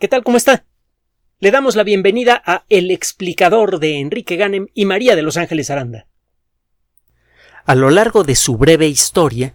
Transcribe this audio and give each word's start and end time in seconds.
¿Qué 0.00 0.08
tal? 0.08 0.24
¿Cómo 0.24 0.36
está? 0.36 0.64
Le 1.38 1.52
damos 1.52 1.76
la 1.76 1.84
bienvenida 1.84 2.42
a 2.44 2.64
El 2.68 2.90
explicador 2.90 3.78
de 3.78 4.00
Enrique 4.00 4.34
Ganem 4.34 4.66
y 4.74 4.86
María 4.86 5.14
de 5.14 5.22
Los 5.22 5.36
Ángeles 5.36 5.70
Aranda. 5.70 6.08
A 7.64 7.76
lo 7.76 7.90
largo 7.90 8.24
de 8.24 8.34
su 8.34 8.56
breve 8.56 8.88
historia, 8.88 9.54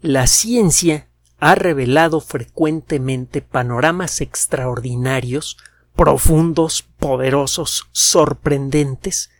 la 0.00 0.28
ciencia 0.28 1.08
ha 1.40 1.56
revelado 1.56 2.20
frecuentemente 2.20 3.42
panoramas 3.42 4.20
extraordinarios, 4.20 5.58
profundos, 5.96 6.82
poderosos, 7.00 7.88
sorprendentes, 7.90 9.30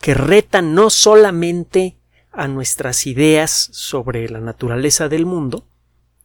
que 0.00 0.14
retan 0.14 0.74
no 0.74 0.90
solamente 0.90 1.96
a 2.32 2.48
nuestras 2.48 3.06
ideas 3.06 3.68
sobre 3.70 4.28
la 4.28 4.40
naturaleza 4.40 5.08
del 5.08 5.26
mundo, 5.26 5.68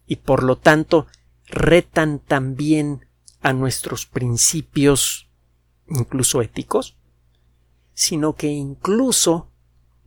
y 0.07 0.15
por 0.15 0.41
lo 0.41 0.57
tanto 0.57 1.05
retan 1.47 2.17
también 2.17 3.04
a 3.45 3.53
nuestros 3.53 4.07
principios 4.07 5.29
incluso 5.87 6.41
éticos, 6.41 6.97
sino 7.93 8.33
que 8.33 8.47
incluso 8.47 9.51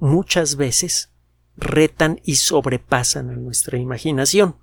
muchas 0.00 0.56
veces 0.56 1.12
retan 1.56 2.20
y 2.24 2.34
sobrepasan 2.34 3.30
a 3.30 3.36
nuestra 3.36 3.78
imaginación. 3.78 4.56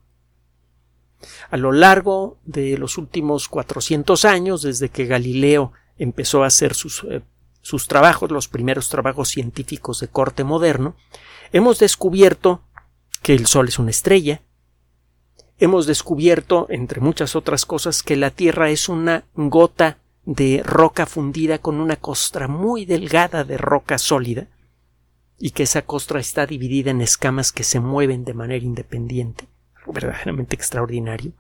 A 1.50 1.56
lo 1.56 1.72
largo 1.72 2.38
de 2.44 2.78
los 2.78 2.98
últimos 2.98 3.48
400 3.48 4.26
años, 4.26 4.62
desde 4.62 4.90
que 4.90 5.06
Galileo 5.06 5.72
empezó 5.98 6.44
a 6.44 6.48
hacer 6.48 6.74
sus, 6.76 7.06
eh, 7.10 7.22
sus 7.62 7.88
trabajos, 7.88 8.30
los 8.30 8.50
primeros 8.50 8.90
trabajos 8.90 9.30
científicos 9.30 10.02
de 10.02 10.10
corte 10.10 10.44
moderno, 10.44 10.98
hemos 11.54 11.80
descubierto 11.80 12.66
que 13.22 13.36
el 13.36 13.46
Sol 13.46 13.70
es 13.70 13.80
una 13.80 13.92
estrella, 13.92 14.42
hemos 15.58 15.88
descubierto, 15.88 16.68
entre 16.70 17.02
muchas 17.02 17.36
otras 17.36 17.66
cosas, 17.66 18.04
que 18.04 18.16
la 18.16 18.32
Tierra 18.32 18.70
es 18.70 18.90
una 18.90 19.26
gota 19.36 20.00
de 20.26 20.62
roca 20.64 21.06
fundida 21.06 21.60
con 21.60 21.80
una 21.80 21.96
costra 21.96 22.48
muy 22.48 22.86
delgada 22.86 23.44
de 23.44 23.58
roca 23.58 23.98
sólida, 23.98 24.48
y 25.38 25.52
que 25.52 25.64
esa 25.64 25.82
costra 25.82 26.20
está 26.20 26.46
dividida 26.46 26.92
en 26.92 27.02
escamas 27.02 27.52
que 27.52 27.64
se 27.64 27.80
mueven 27.80 28.24
de 28.24 28.34
manera 28.34 28.64
independiente, 28.64 29.48
verdaderamente 29.86 30.56
extraordinario. 30.56 31.34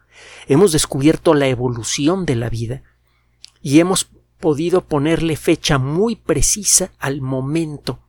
Hemos 0.48 0.72
descubierto 0.72 1.34
la 1.34 1.48
evolución 1.48 2.26
de 2.26 2.36
la 2.36 2.50
vida 2.50 2.84
y 3.62 3.80
hemos 3.80 4.10
podido 4.40 4.82
ponerle 4.82 5.38
fecha 5.38 5.78
muy 5.78 6.16
precisa 6.16 6.92
al 7.00 7.22
momento 7.22 8.00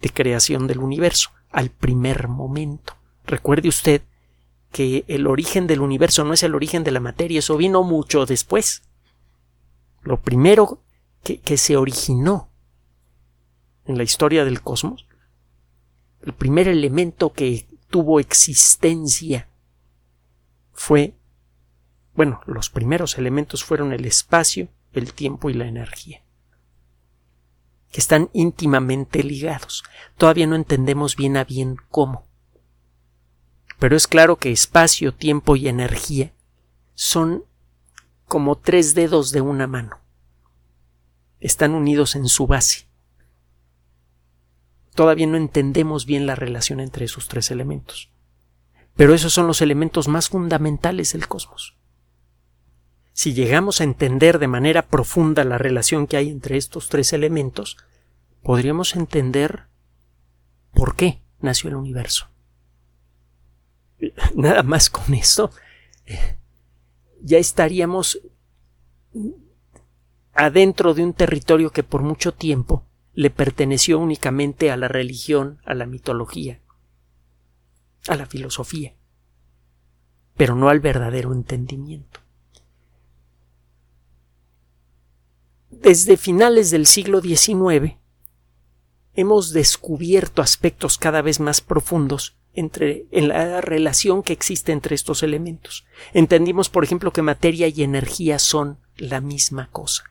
de 0.00 0.10
creación 0.10 0.66
del 0.66 0.78
universo, 0.78 1.30
al 1.50 1.70
primer 1.70 2.28
momento. 2.28 2.94
Recuerde 3.24 3.68
usted 3.68 4.02
que 4.70 5.04
el 5.08 5.26
origen 5.26 5.66
del 5.66 5.80
universo 5.80 6.24
no 6.24 6.34
es 6.34 6.42
el 6.42 6.54
origen 6.54 6.84
de 6.84 6.90
la 6.90 7.00
materia, 7.00 7.38
eso 7.38 7.56
vino 7.56 7.82
mucho 7.82 8.26
después. 8.26 8.82
Lo 10.02 10.20
primero 10.20 10.82
que, 11.22 11.40
que 11.40 11.56
se 11.56 11.76
originó 11.76 12.50
en 13.86 13.96
la 13.96 14.04
historia 14.04 14.44
del 14.44 14.60
cosmos, 14.60 15.06
el 16.22 16.32
primer 16.32 16.68
elemento 16.68 17.32
que 17.32 17.66
tuvo 17.88 18.20
existencia 18.20 19.48
fue, 20.72 21.14
bueno, 22.14 22.40
los 22.46 22.70
primeros 22.70 23.16
elementos 23.18 23.64
fueron 23.64 23.92
el 23.92 24.04
espacio, 24.04 24.68
el 24.92 25.12
tiempo 25.12 25.48
y 25.48 25.54
la 25.54 25.66
energía, 25.66 26.22
que 27.90 28.00
están 28.00 28.28
íntimamente 28.32 29.22
ligados. 29.22 29.84
Todavía 30.16 30.46
no 30.46 30.54
entendemos 30.54 31.16
bien 31.16 31.36
a 31.36 31.44
bien 31.44 31.76
cómo 31.90 32.27
pero 33.78 33.96
es 33.96 34.06
claro 34.06 34.36
que 34.36 34.50
espacio, 34.50 35.14
tiempo 35.14 35.56
y 35.56 35.68
energía 35.68 36.32
son 36.94 37.44
como 38.26 38.58
tres 38.58 38.94
dedos 38.94 39.30
de 39.30 39.40
una 39.40 39.66
mano. 39.66 40.00
Están 41.40 41.74
unidos 41.74 42.16
en 42.16 42.28
su 42.28 42.46
base. 42.46 42.88
Todavía 44.94 45.28
no 45.28 45.36
entendemos 45.36 46.06
bien 46.06 46.26
la 46.26 46.34
relación 46.34 46.80
entre 46.80 47.04
esos 47.04 47.28
tres 47.28 47.52
elementos. 47.52 48.10
Pero 48.96 49.14
esos 49.14 49.32
son 49.32 49.46
los 49.46 49.62
elementos 49.62 50.08
más 50.08 50.28
fundamentales 50.28 51.12
del 51.12 51.28
cosmos. 51.28 51.76
Si 53.12 53.32
llegamos 53.32 53.80
a 53.80 53.84
entender 53.84 54.40
de 54.40 54.48
manera 54.48 54.88
profunda 54.88 55.44
la 55.44 55.56
relación 55.56 56.08
que 56.08 56.16
hay 56.16 56.30
entre 56.30 56.56
estos 56.56 56.88
tres 56.88 57.12
elementos, 57.12 57.76
podríamos 58.42 58.96
entender 58.96 59.66
por 60.72 60.96
qué 60.96 61.22
nació 61.40 61.70
el 61.70 61.76
universo 61.76 62.28
nada 64.34 64.62
más 64.62 64.90
con 64.90 65.14
eso, 65.14 65.50
ya 67.20 67.38
estaríamos 67.38 68.20
adentro 70.34 70.94
de 70.94 71.02
un 71.04 71.12
territorio 71.14 71.70
que 71.70 71.82
por 71.82 72.02
mucho 72.02 72.32
tiempo 72.32 72.84
le 73.14 73.30
perteneció 73.30 73.98
únicamente 73.98 74.70
a 74.70 74.76
la 74.76 74.86
religión, 74.86 75.60
a 75.64 75.74
la 75.74 75.86
mitología, 75.86 76.60
a 78.06 78.14
la 78.14 78.26
filosofía, 78.26 78.94
pero 80.36 80.54
no 80.54 80.68
al 80.68 80.78
verdadero 80.78 81.32
entendimiento. 81.32 82.20
Desde 85.70 86.16
finales 86.16 86.70
del 86.70 86.86
siglo 86.86 87.20
XIX 87.20 87.96
hemos 89.14 89.52
descubierto 89.52 90.40
aspectos 90.40 90.96
cada 90.96 91.22
vez 91.22 91.40
más 91.40 91.60
profundos 91.60 92.36
entre, 92.58 93.06
en 93.10 93.28
la 93.28 93.60
relación 93.60 94.22
que 94.22 94.32
existe 94.32 94.72
entre 94.72 94.94
estos 94.94 95.22
elementos. 95.22 95.86
Entendimos, 96.12 96.68
por 96.68 96.84
ejemplo, 96.84 97.12
que 97.12 97.22
materia 97.22 97.68
y 97.68 97.82
energía 97.82 98.38
son 98.38 98.78
la 98.96 99.20
misma 99.20 99.68
cosa, 99.70 100.04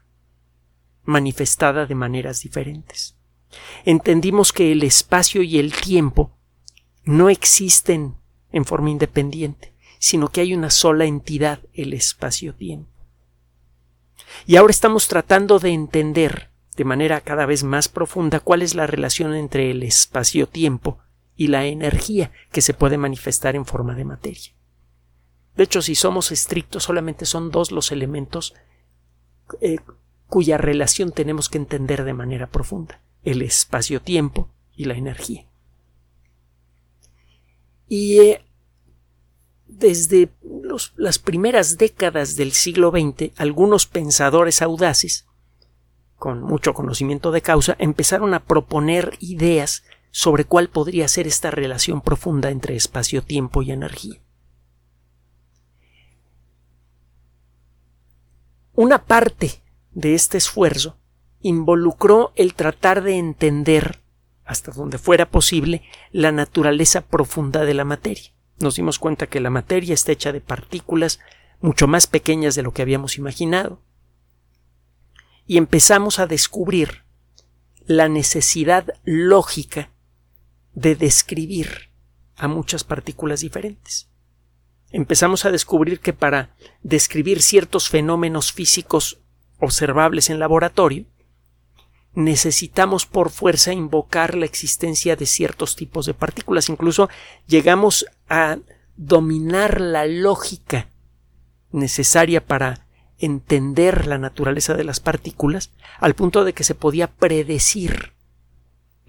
manifestada 1.04 1.86
de 1.86 1.96
maneras 1.96 2.42
diferentes. 2.42 3.16
Entendimos 3.86 4.54
que 4.54 4.72
el 4.72 4.84
espacio 4.84 5.42
y 5.42 5.60
el 5.60 5.74
tiempo 5.74 6.32
no 7.04 7.30
existen 7.30 8.16
en 8.52 8.66
forma 8.66 8.90
independiente, 8.90 9.74
sino 10.00 10.30
que 10.30 10.42
hay 10.42 10.54
una 10.54 10.70
sola 10.70 11.06
entidad, 11.06 11.60
el 11.74 11.94
espacio-tiempo. 11.94 12.92
Y 14.46 14.56
ahora 14.56 14.72
estamos 14.72 15.08
tratando 15.08 15.60
de 15.60 15.70
entender 15.70 16.52
de 16.76 16.86
manera 16.86 17.22
cada 17.22 17.46
vez 17.46 17.64
más 17.64 17.90
profunda 17.90 18.40
cuál 18.40 18.62
es 18.62 18.76
la 18.76 18.88
relación 18.88 19.34
entre 19.34 19.72
el 19.72 19.84
espacio-tiempo 19.84 21.00
y 21.38 21.48
la 21.48 21.66
energía 21.66 22.32
que 22.52 22.62
se 22.62 22.74
puede 22.74 22.98
manifestar 22.98 23.56
en 23.56 23.66
forma 23.66 23.96
de 23.96 24.04
materia. 24.04 24.52
De 25.56 25.64
hecho, 25.64 25.82
si 25.82 25.96
somos 25.96 26.32
estrictos, 26.32 26.84
solamente 26.84 27.26
son 27.26 27.52
dos 27.52 27.72
los 27.72 27.92
elementos 27.92 28.54
eh, 29.62 29.78
cuya 30.28 30.58
relación 30.58 31.12
tenemos 31.12 31.48
que 31.48 31.58
entender 31.58 32.04
de 32.04 32.14
manera 32.14 32.48
profunda, 32.48 33.02
el 33.24 33.42
espacio-tiempo 33.42 34.50
y 34.76 34.86
la 34.86 34.96
energía. 34.96 35.46
Y 37.88 38.20
eh, 38.20 38.46
desde 39.68 40.30
las 40.96 41.20
primeras 41.20 41.78
décadas 41.78 42.36
del 42.36 42.52
siglo 42.52 42.92
XX, 42.92 43.32
algunos 43.38 43.86
pensadores 43.86 44.62
audaces, 44.62 45.28
con 46.18 46.42
mucho 46.42 46.74
conocimiento 46.74 47.32
de 47.32 47.42
causa, 47.42 47.76
empezaron 47.80 48.34
a 48.34 48.44
proponer 48.44 49.18
ideas 49.20 49.84
sobre 50.12 50.46
cuál 50.46 50.70
podría 50.70 51.08
ser 51.08 51.28
esta 51.28 51.52
relación 51.52 52.02
profunda 52.02 52.50
entre 52.50 52.76
espacio, 52.76 53.24
tiempo 53.24 53.62
y 53.62 53.72
energía. 53.72 54.20
Una 58.74 59.06
parte 59.06 59.64
de 59.92 60.14
este 60.14 60.38
esfuerzo 60.38 60.98
involucró 61.42 62.32
el 62.36 62.54
tratar 62.54 63.04
de 63.04 63.18
entender, 63.18 64.02
hasta 64.46 64.72
donde 64.72 64.98
fuera 64.98 65.30
posible, 65.30 65.82
la 66.12 66.32
naturaleza 66.32 67.02
profunda 67.02 67.66
de 67.66 67.74
la 67.74 67.86
materia. 67.86 68.32
Nos 68.60 68.76
dimos 68.76 69.00
cuenta 69.00 69.28
que 69.28 69.40
la 69.40 69.50
materia 69.50 69.94
está 69.94 70.12
hecha 70.12 70.32
de 70.32 70.42
partículas 70.42 71.20
mucho 71.60 71.88
más 71.88 72.08
pequeñas 72.08 72.56
de 72.56 72.64
lo 72.64 72.72
que 72.72 72.82
habíamos 72.82 73.18
imaginado. 73.18 73.82
Y 75.46 75.58
empezamos 75.58 76.20
a 76.20 76.28
descubrir 76.28 77.04
la 77.86 78.10
necesidad 78.10 78.94
lógica 79.04 79.92
de 80.78 80.96
describir 80.96 81.90
a 82.36 82.48
muchas 82.48 82.84
partículas 82.84 83.40
diferentes. 83.40 84.10
Empezamos 84.92 85.44
a 85.44 85.52
descubrir 85.52 86.00
que 86.00 86.14
para 86.14 86.56
describir 86.84 87.42
ciertos 87.42 87.90
fenómenos 87.90 88.54
físicos 88.54 89.20
observables 89.60 90.30
en 90.30 90.38
laboratorio, 90.38 91.06
necesitamos 92.14 93.08
por 93.08 93.32
fuerza 93.32 93.74
invocar 93.74 94.36
la 94.36 94.46
existencia 94.46 95.16
de 95.16 95.26
ciertos 95.26 95.76
tipos 95.76 96.06
de 96.06 96.14
partículas. 96.14 96.70
Incluso 96.70 97.10
llegamos 97.48 98.06
a 98.30 98.60
dominar 98.96 99.82
la 99.82 100.06
lógica 100.06 100.90
necesaria 101.72 102.46
para 102.46 102.86
entender 103.18 104.06
la 104.06 104.20
naturaleza 104.20 104.76
de 104.76 104.84
las 104.84 105.00
partículas, 105.00 105.72
al 106.00 106.14
punto 106.14 106.44
de 106.44 106.54
que 106.54 106.64
se 106.64 106.76
podía 106.76 107.08
predecir 107.08 108.14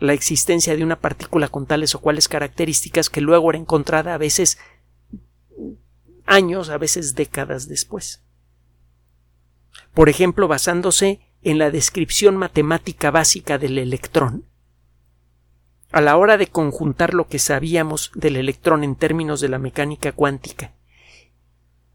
la 0.01 0.13
existencia 0.13 0.77
de 0.77 0.85
una 0.85 1.01
partícula 1.01 1.49
con 1.49 1.67
tales 1.67 1.95
o 1.95 2.01
cuales 2.01 2.29
características 2.29 3.11
que 3.11 3.21
luego 3.21 3.51
era 3.51 3.59
encontrada 3.59 4.15
a 4.15 4.19
veces 4.19 4.59
años, 6.27 6.69
a 6.71 6.79
veces 6.79 7.15
décadas 7.15 7.69
después. 7.69 8.23
por 9.95 10.09
ejemplo 10.09 10.49
basándose 10.49 11.21
en 11.43 11.59
la 11.59 11.71
descripción 11.71 12.37
matemática 12.37 13.11
básica 13.11 13.59
del 13.59 13.79
electrón, 13.79 14.45
a 15.91 16.01
la 16.01 16.17
hora 16.17 16.37
de 16.37 16.49
conjuntar 16.49 17.15
lo 17.15 17.27
que 17.29 17.39
sabíamos 17.39 18.11
del 18.15 18.37
electrón 18.37 18.85
en 18.85 18.97
términos 18.97 19.41
de 19.41 19.49
la 19.49 19.59
mecánica 19.59 20.13
cuántica 20.13 20.73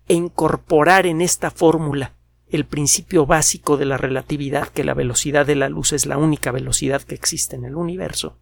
e 0.07 0.15
incorporar 0.15 1.05
en 1.05 1.21
esta 1.21 1.51
fórmula 1.51 2.13
el 2.53 2.65
principio 2.65 3.25
básico 3.25 3.77
de 3.77 3.85
la 3.85 3.97
relatividad, 3.97 4.67
que 4.67 4.83
la 4.83 4.93
velocidad 4.93 5.45
de 5.45 5.55
la 5.55 5.69
luz 5.69 5.91
es 5.91 6.05
la 6.05 6.17
única 6.17 6.51
velocidad 6.51 7.01
que 7.01 7.15
existe 7.15 7.55
en 7.55 7.65
el 7.65 7.75
universo. 7.75 8.37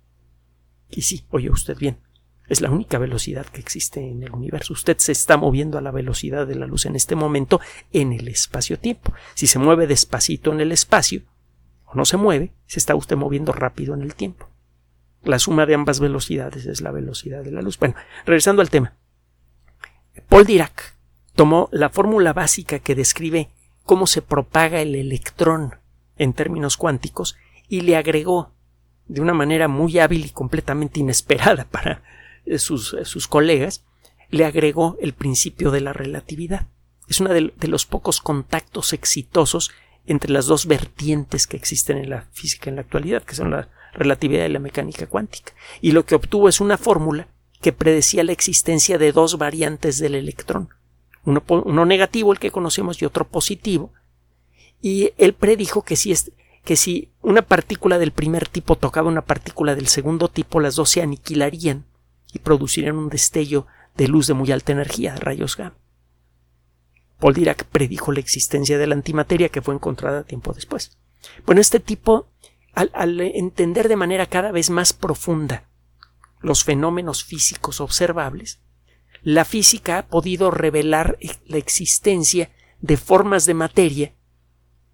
Y 0.89 1.03
sí, 1.03 1.25
oye 1.29 1.49
usted 1.49 1.77
bien, 1.77 1.97
es 2.49 2.59
la 2.59 2.69
única 2.69 2.97
velocidad 2.97 3.45
que 3.45 3.61
existe 3.61 4.05
en 4.05 4.23
el 4.23 4.31
universo. 4.31 4.73
Usted 4.73 4.97
se 4.97 5.13
está 5.13 5.37
moviendo 5.37 5.77
a 5.77 5.81
la 5.81 5.91
velocidad 5.91 6.45
de 6.45 6.55
la 6.55 6.67
luz 6.67 6.85
en 6.85 6.97
este 6.97 7.15
momento 7.15 7.61
en 7.93 8.11
el 8.11 8.27
espacio-tiempo. 8.27 9.13
Si 9.33 9.47
se 9.47 9.59
mueve 9.59 9.87
despacito 9.87 10.51
en 10.51 10.59
el 10.59 10.73
espacio, 10.73 11.21
o 11.85 11.95
no 11.95 12.03
se 12.03 12.17
mueve, 12.17 12.53
se 12.65 12.79
está 12.79 12.95
usted 12.95 13.15
moviendo 13.15 13.53
rápido 13.53 13.93
en 13.93 14.01
el 14.01 14.15
tiempo. 14.15 14.49
La 15.23 15.39
suma 15.39 15.65
de 15.65 15.75
ambas 15.75 16.01
velocidades 16.01 16.65
es 16.65 16.81
la 16.81 16.91
velocidad 16.91 17.45
de 17.45 17.51
la 17.51 17.61
luz. 17.61 17.79
Bueno, 17.79 17.95
regresando 18.25 18.61
al 18.61 18.69
tema. 18.69 18.97
Paul 20.27 20.45
Dirac 20.45 20.97
tomó 21.33 21.69
la 21.71 21.89
fórmula 21.89 22.33
básica 22.33 22.79
que 22.79 22.95
describe 22.95 23.51
cómo 23.83 24.07
se 24.07 24.21
propaga 24.21 24.81
el 24.81 24.95
electrón 24.95 25.75
en 26.17 26.33
términos 26.33 26.77
cuánticos 26.77 27.35
y 27.67 27.81
le 27.81 27.95
agregó 27.95 28.51
de 29.07 29.21
una 29.21 29.33
manera 29.33 29.67
muy 29.67 29.99
hábil 29.99 30.25
y 30.25 30.29
completamente 30.29 30.99
inesperada 30.99 31.65
para 31.71 32.03
eh, 32.45 32.59
sus, 32.59 32.93
eh, 32.93 33.05
sus 33.05 33.27
colegas, 33.27 33.83
le 34.29 34.45
agregó 34.45 34.97
el 35.01 35.13
principio 35.13 35.71
de 35.71 35.81
la 35.81 35.93
relatividad. 35.93 36.67
Es 37.07 37.19
uno 37.19 37.33
de, 37.33 37.51
los 37.67 37.85
pocos 37.85 38.21
contactos 38.21 38.93
exitosos 38.93 39.71
entre 40.05 40.31
las 40.31 40.45
dos 40.45 40.65
vertientes 40.65 41.45
que 41.45 41.57
existen 41.57 41.97
en 41.97 42.09
la 42.09 42.21
física 42.31 42.69
en 42.69 42.77
la 42.77 42.83
actualidad, 42.83 43.23
que 43.23 43.35
son 43.35 43.51
la 43.51 43.67
relatividad 43.93 44.45
y 44.45 44.49
la 44.49 44.59
mecánica 44.59 45.07
cuántica. 45.07 45.51
Y 45.81 45.91
lo 45.91 46.05
que 46.05 46.15
obtuvo 46.15 46.47
es 46.47 46.61
una 46.61 46.77
fórmula 46.77 47.27
que 47.61 47.73
predecía 47.73 48.23
la 48.23 48.31
existencia 48.31 48.97
de 48.97 49.11
dos 49.11 49.37
variantes 49.37 49.99
del 49.99 50.15
electrón, 50.15 50.69
uno, 51.23 51.85
negativo, 51.85 52.31
el 52.31 52.39
que 52.39 52.51
conocemos, 52.51 53.01
y 53.01 53.05
otro 53.05 53.27
positivo. 53.27 53.93
Y 54.81 55.11
él 55.17 55.33
predijo 55.33 55.83
que 55.83 55.95
si, 55.95 56.11
es, 56.11 56.31
que 56.63 56.75
si 56.75 57.11
una 57.21 57.41
partícula 57.41 57.99
del 57.99 58.11
primer 58.11 58.47
tipo 58.47 58.75
tocaba 58.75 59.07
una 59.07 59.23
partícula 59.23 59.75
del 59.75 59.87
segundo 59.87 60.27
tipo, 60.27 60.59
las 60.59 60.75
dos 60.75 60.89
se 60.89 61.01
aniquilarían 61.01 61.85
y 62.33 62.39
producirían 62.39 62.97
un 62.97 63.09
destello 63.09 63.67
de 63.95 64.07
luz 64.07 64.27
de 64.27 64.33
muy 64.33 64.51
alta 64.51 64.71
energía, 64.71 65.15
rayos 65.15 65.57
gamma. 65.57 65.75
Paul 67.19 67.35
Dirac 67.35 67.65
predijo 67.65 68.11
la 68.11 68.19
existencia 68.19 68.79
de 68.79 68.87
la 68.87 68.95
antimateria 68.95 69.49
que 69.49 69.61
fue 69.61 69.75
encontrada 69.75 70.23
tiempo 70.23 70.53
después. 70.53 70.97
Bueno, 71.45 71.61
este 71.61 71.79
tipo, 71.79 72.27
al 72.73 73.21
entender 73.21 73.87
de 73.89 73.95
manera 73.95 74.25
cada 74.25 74.51
vez 74.51 74.71
más 74.71 74.93
profunda 74.93 75.65
los 76.41 76.63
fenómenos 76.63 77.23
físicos 77.23 77.79
observables, 77.79 78.59
la 79.23 79.45
física 79.45 79.99
ha 79.99 80.07
podido 80.07 80.51
revelar 80.51 81.17
la 81.45 81.57
existencia 81.57 82.49
de 82.79 82.97
formas 82.97 83.45
de 83.45 83.53
materia 83.53 84.13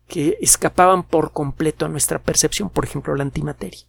que 0.07 0.37
escapaban 0.41 1.03
por 1.03 1.31
completo 1.31 1.85
a 1.85 1.89
nuestra 1.89 2.19
percepción, 2.19 2.69
por 2.69 2.85
ejemplo, 2.85 3.15
la 3.15 3.23
antimateria. 3.23 3.85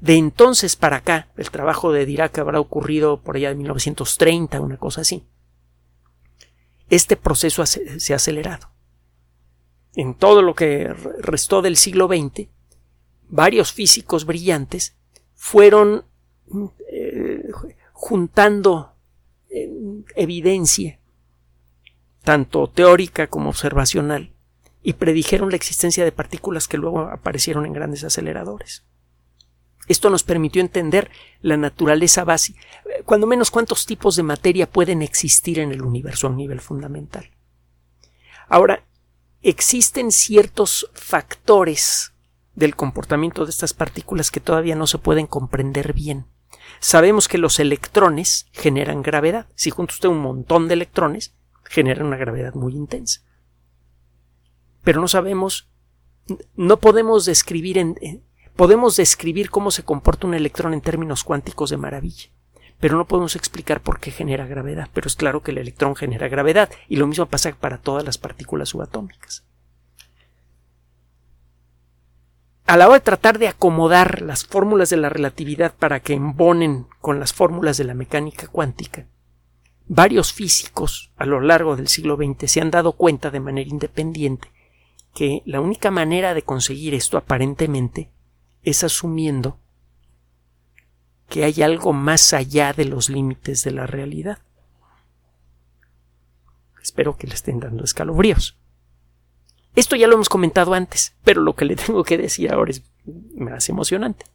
De 0.00 0.16
entonces 0.16 0.76
para 0.76 0.98
acá, 0.98 1.28
el 1.36 1.50
trabajo 1.50 1.92
de 1.92 2.04
Dirac 2.04 2.38
habrá 2.38 2.60
ocurrido 2.60 3.22
por 3.22 3.36
allá 3.36 3.48
de 3.48 3.54
1930, 3.54 4.60
una 4.60 4.76
cosa 4.76 5.00
así. 5.00 5.24
Este 6.88 7.16
proceso 7.16 7.64
se 7.66 8.12
ha 8.12 8.16
acelerado. 8.16 8.70
En 9.94 10.14
todo 10.14 10.42
lo 10.42 10.54
que 10.54 10.92
restó 11.18 11.62
del 11.62 11.76
siglo 11.76 12.06
XX, 12.06 12.48
varios 13.28 13.72
físicos 13.72 14.26
brillantes 14.26 14.94
fueron 15.34 16.04
eh, 16.92 17.50
juntando 17.92 18.95
evidencia, 20.14 20.98
tanto 22.22 22.68
teórica 22.68 23.28
como 23.28 23.50
observacional, 23.50 24.32
y 24.82 24.94
predijeron 24.94 25.50
la 25.50 25.56
existencia 25.56 26.04
de 26.04 26.12
partículas 26.12 26.68
que 26.68 26.78
luego 26.78 27.00
aparecieron 27.00 27.66
en 27.66 27.72
grandes 27.72 28.04
aceleradores. 28.04 28.84
Esto 29.88 30.10
nos 30.10 30.24
permitió 30.24 30.60
entender 30.60 31.10
la 31.42 31.56
naturaleza 31.56 32.24
básica, 32.24 32.60
cuando 33.04 33.26
menos 33.26 33.50
cuántos 33.50 33.86
tipos 33.86 34.16
de 34.16 34.22
materia 34.22 34.70
pueden 34.70 35.02
existir 35.02 35.58
en 35.58 35.72
el 35.72 35.82
universo 35.82 36.26
a 36.26 36.30
un 36.30 36.36
nivel 36.36 36.60
fundamental. 36.60 37.30
Ahora, 38.48 38.84
existen 39.42 40.10
ciertos 40.10 40.90
factores 40.92 42.12
del 42.54 42.74
comportamiento 42.74 43.44
de 43.44 43.50
estas 43.50 43.74
partículas 43.74 44.30
que 44.30 44.40
todavía 44.40 44.74
no 44.74 44.86
se 44.86 44.98
pueden 44.98 45.26
comprender 45.26 45.92
bien. 45.92 46.26
Sabemos 46.78 47.28
que 47.28 47.38
los 47.38 47.58
electrones 47.58 48.48
generan 48.52 49.02
gravedad. 49.02 49.46
Si 49.54 49.70
junta 49.70 49.94
usted 49.94 50.08
un 50.08 50.18
montón 50.18 50.68
de 50.68 50.74
electrones, 50.74 51.34
generan 51.64 52.06
una 52.06 52.16
gravedad 52.16 52.54
muy 52.54 52.74
intensa. 52.74 53.22
Pero 54.84 55.00
no 55.00 55.08
sabemos, 55.08 55.68
no 56.54 56.78
podemos 56.78 57.24
describir 57.24 57.78
en, 57.78 57.96
Podemos 58.56 58.96
describir 58.96 59.50
cómo 59.50 59.70
se 59.70 59.82
comporta 59.82 60.26
un 60.26 60.32
electrón 60.32 60.72
en 60.72 60.80
términos 60.80 61.24
cuánticos 61.24 61.68
de 61.68 61.76
maravilla, 61.76 62.30
pero 62.80 62.96
no 62.96 63.06
podemos 63.06 63.36
explicar 63.36 63.82
por 63.82 64.00
qué 64.00 64.10
genera 64.10 64.46
gravedad. 64.46 64.88
Pero 64.94 65.08
es 65.08 65.14
claro 65.14 65.42
que 65.42 65.50
el 65.50 65.58
electrón 65.58 65.94
genera 65.94 66.28
gravedad, 66.28 66.70
y 66.88 66.96
lo 66.96 67.06
mismo 67.06 67.26
pasa 67.26 67.52
para 67.52 67.76
todas 67.76 68.02
las 68.02 68.16
partículas 68.16 68.70
subatómicas. 68.70 69.44
A 72.66 72.76
la 72.76 72.88
hora 72.88 72.98
de 72.98 73.04
tratar 73.04 73.38
de 73.38 73.46
acomodar 73.46 74.22
las 74.22 74.44
fórmulas 74.44 74.90
de 74.90 74.96
la 74.96 75.08
relatividad 75.08 75.74
para 75.76 76.00
que 76.00 76.14
embonen 76.14 76.88
con 77.00 77.20
las 77.20 77.32
fórmulas 77.32 77.76
de 77.76 77.84
la 77.84 77.94
mecánica 77.94 78.48
cuántica, 78.48 79.06
varios 79.86 80.32
físicos 80.32 81.12
a 81.16 81.26
lo 81.26 81.40
largo 81.40 81.76
del 81.76 81.86
siglo 81.86 82.16
XX 82.16 82.50
se 82.50 82.60
han 82.60 82.72
dado 82.72 82.92
cuenta 82.92 83.30
de 83.30 83.38
manera 83.38 83.70
independiente 83.70 84.50
que 85.14 85.42
la 85.46 85.60
única 85.60 85.92
manera 85.92 86.34
de 86.34 86.42
conseguir 86.42 86.92
esto 86.92 87.16
aparentemente 87.16 88.10
es 88.64 88.82
asumiendo 88.82 89.60
que 91.28 91.44
hay 91.44 91.62
algo 91.62 91.92
más 91.92 92.32
allá 92.32 92.72
de 92.72 92.84
los 92.84 93.08
límites 93.08 93.62
de 93.62 93.70
la 93.70 93.86
realidad. 93.86 94.40
Espero 96.82 97.16
que 97.16 97.28
le 97.28 97.34
estén 97.34 97.60
dando 97.60 97.84
escalofríos. 97.84 98.58
Esto 99.76 99.94
ya 99.94 100.08
lo 100.08 100.14
hemos 100.14 100.28
comentado 100.28 100.74
antes, 100.74 101.14
pero 101.22 101.40
lo 101.40 101.54
que 101.54 101.64
le 101.64 101.76
tengo 101.86 102.02
que 102.02 102.18
decir 102.18 102.52
ahora 102.52 102.72
es 102.72 102.82
más 103.36 103.68
emocionante. 103.68 104.26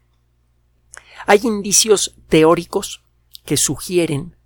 Hay 1.28 1.42
indicios 1.44 2.16
teóricos 2.30 3.04
que 3.44 3.58
sugieren 3.58 4.38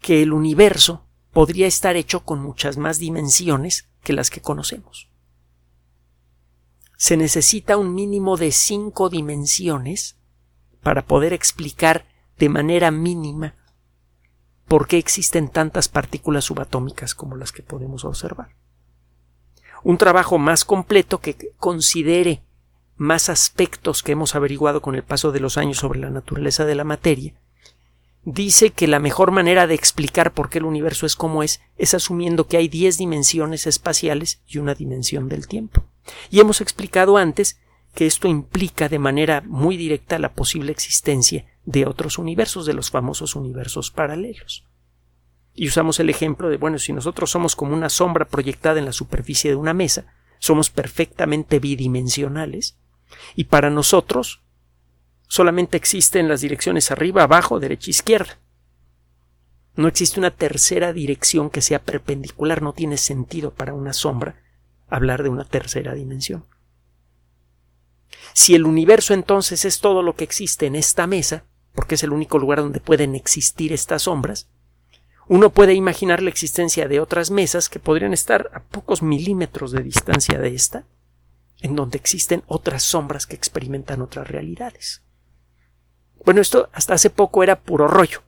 que 0.00 0.22
el 0.22 0.32
universo 0.32 1.06
podría 1.32 1.66
estar 1.66 1.94
hecho 1.96 2.24
con 2.24 2.40
muchas 2.40 2.76
más 2.76 2.98
dimensiones 2.98 3.88
que 4.02 4.12
las 4.12 4.30
que 4.30 4.40
conocemos 4.40 5.08
se 6.96 7.16
necesita 7.16 7.76
un 7.76 7.94
mínimo 7.94 8.36
de 8.38 8.50
cinco 8.50 9.10
dimensiones 9.10 10.16
para 10.82 11.04
poder 11.06 11.34
explicar 11.34 12.06
de 12.38 12.48
manera 12.48 12.90
mínima 12.90 13.56
por 14.66 14.86
qué 14.86 14.96
existen 14.96 15.48
tantas 15.48 15.88
partículas 15.88 16.44
subatómicas 16.44 17.14
como 17.14 17.36
las 17.36 17.52
que 17.52 17.62
podemos 17.62 18.04
observar. 18.04 18.56
Un 19.84 19.98
trabajo 19.98 20.38
más 20.38 20.64
completo 20.64 21.20
que 21.20 21.52
considere 21.58 22.42
más 22.96 23.28
aspectos 23.28 24.02
que 24.02 24.12
hemos 24.12 24.34
averiguado 24.34 24.80
con 24.80 24.94
el 24.94 25.02
paso 25.02 25.30
de 25.30 25.40
los 25.40 25.58
años 25.58 25.78
sobre 25.78 26.00
la 26.00 26.10
naturaleza 26.10 26.64
de 26.64 26.74
la 26.74 26.84
materia, 26.84 27.34
dice 28.24 28.70
que 28.70 28.86
la 28.86 28.98
mejor 28.98 29.30
manera 29.30 29.66
de 29.66 29.74
explicar 29.74 30.32
por 30.32 30.48
qué 30.48 30.58
el 30.58 30.64
universo 30.64 31.06
es 31.06 31.16
como 31.16 31.42
es 31.42 31.60
es 31.76 31.94
asumiendo 31.94 32.46
que 32.46 32.56
hay 32.56 32.68
diez 32.68 32.96
dimensiones 32.96 33.66
espaciales 33.66 34.40
y 34.46 34.58
una 34.58 34.74
dimensión 34.74 35.28
del 35.28 35.46
tiempo. 35.46 35.84
Y 36.30 36.40
hemos 36.40 36.60
explicado 36.60 37.16
antes 37.16 37.60
que 37.94 38.06
esto 38.06 38.26
implica 38.26 38.88
de 38.88 38.98
manera 38.98 39.42
muy 39.46 39.76
directa 39.76 40.18
la 40.18 40.32
posible 40.32 40.72
existencia 40.72 41.44
de 41.64 41.86
otros 41.86 42.18
universos, 42.18 42.66
de 42.66 42.74
los 42.74 42.90
famosos 42.90 43.36
universos 43.36 43.90
paralelos. 43.90 44.64
Y 45.54 45.68
usamos 45.68 46.00
el 46.00 46.10
ejemplo 46.10 46.48
de, 46.48 46.56
bueno, 46.56 46.78
si 46.78 46.92
nosotros 46.92 47.30
somos 47.30 47.54
como 47.54 47.74
una 47.74 47.88
sombra 47.88 48.24
proyectada 48.26 48.78
en 48.78 48.84
la 48.84 48.92
superficie 48.92 49.50
de 49.50 49.56
una 49.56 49.72
mesa, 49.72 50.06
somos 50.38 50.68
perfectamente 50.68 51.60
bidimensionales, 51.60 52.76
y 53.36 53.44
para 53.44 53.70
nosotros 53.70 54.42
solamente 55.28 55.76
existen 55.76 56.28
las 56.28 56.40
direcciones 56.40 56.90
arriba, 56.90 57.22
abajo, 57.22 57.60
derecha, 57.60 57.90
izquierda. 57.90 58.38
No 59.76 59.88
existe 59.88 60.20
una 60.20 60.30
tercera 60.30 60.92
dirección 60.92 61.50
que 61.50 61.60
sea 61.60 61.82
perpendicular, 61.82 62.62
no 62.62 62.72
tiene 62.72 62.96
sentido 62.96 63.52
para 63.52 63.74
una 63.74 63.92
sombra 63.92 64.36
hablar 64.88 65.22
de 65.22 65.28
una 65.28 65.44
tercera 65.44 65.94
dimensión. 65.94 66.44
Si 68.32 68.54
el 68.54 68.64
universo 68.64 69.14
entonces 69.14 69.64
es 69.64 69.80
todo 69.80 70.02
lo 70.02 70.14
que 70.14 70.24
existe 70.24 70.66
en 70.66 70.76
esta 70.76 71.06
mesa, 71.06 71.44
porque 71.74 71.96
es 71.96 72.02
el 72.02 72.12
único 72.12 72.38
lugar 72.38 72.58
donde 72.58 72.80
pueden 72.80 73.14
existir 73.14 73.72
estas 73.72 74.02
sombras, 74.02 74.48
Uno 75.26 75.50
puede 75.50 75.74
imaginar 75.74 76.22
la 76.22 76.30
existencia 76.30 76.86
de 76.86 77.00
otras 77.00 77.30
mesas 77.30 77.68
que 77.68 77.78
podrían 77.78 78.12
estar 78.12 78.50
a 78.52 78.62
pocos 78.62 79.02
milímetros 79.02 79.72
de 79.72 79.82
distancia 79.82 80.38
de 80.38 80.54
esta, 80.54 80.84
en 81.60 81.76
donde 81.76 81.96
existen 81.96 82.42
otras 82.46 82.82
sombras 82.82 83.26
que 83.26 83.34
experimentan 83.34 84.02
otras 84.02 84.28
realidades. 84.28 85.02
Bueno, 86.24 86.40
esto 86.40 86.68
hasta 86.72 86.94
hace 86.94 87.10
poco 87.10 87.42
era 87.42 87.60
puro 87.60 87.88
rollo. 87.88 88.22